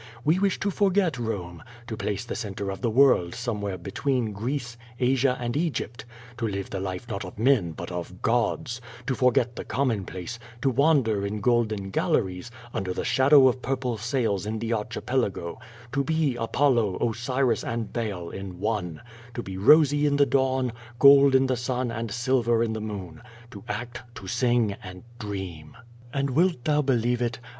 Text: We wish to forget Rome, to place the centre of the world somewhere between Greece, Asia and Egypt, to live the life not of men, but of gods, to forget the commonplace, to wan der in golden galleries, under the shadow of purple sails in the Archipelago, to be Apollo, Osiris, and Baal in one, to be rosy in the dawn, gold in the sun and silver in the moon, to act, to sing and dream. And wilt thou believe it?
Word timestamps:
We 0.25 0.39
wish 0.39 0.59
to 0.61 0.71
forget 0.71 1.19
Rome, 1.19 1.61
to 1.85 1.95
place 1.95 2.25
the 2.25 2.35
centre 2.35 2.71
of 2.71 2.81
the 2.81 2.89
world 2.89 3.35
somewhere 3.35 3.77
between 3.77 4.33
Greece, 4.33 4.75
Asia 4.99 5.37
and 5.39 5.55
Egypt, 5.55 6.05
to 6.37 6.47
live 6.47 6.71
the 6.71 6.79
life 6.79 7.07
not 7.07 7.23
of 7.23 7.37
men, 7.37 7.73
but 7.73 7.91
of 7.91 8.23
gods, 8.23 8.81
to 9.05 9.13
forget 9.13 9.55
the 9.55 9.63
commonplace, 9.63 10.39
to 10.63 10.71
wan 10.71 11.03
der 11.03 11.23
in 11.23 11.39
golden 11.39 11.91
galleries, 11.91 12.49
under 12.73 12.95
the 12.95 13.05
shadow 13.05 13.47
of 13.47 13.61
purple 13.61 13.95
sails 13.95 14.47
in 14.47 14.57
the 14.57 14.73
Archipelago, 14.73 15.59
to 15.91 16.03
be 16.03 16.35
Apollo, 16.35 16.97
Osiris, 17.07 17.63
and 17.63 17.93
Baal 17.93 18.31
in 18.31 18.59
one, 18.59 19.01
to 19.35 19.43
be 19.43 19.55
rosy 19.55 20.07
in 20.07 20.15
the 20.15 20.25
dawn, 20.25 20.71
gold 20.97 21.35
in 21.35 21.45
the 21.45 21.55
sun 21.55 21.91
and 21.91 22.09
silver 22.09 22.63
in 22.63 22.73
the 22.73 22.81
moon, 22.81 23.21
to 23.51 23.63
act, 23.69 24.01
to 24.15 24.25
sing 24.25 24.75
and 24.83 25.03
dream. 25.19 25.77
And 26.11 26.31
wilt 26.31 26.63
thou 26.65 26.81
believe 26.81 27.21
it? 27.21 27.37